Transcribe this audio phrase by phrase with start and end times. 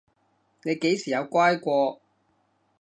[0.63, 2.01] 你幾時有乖過？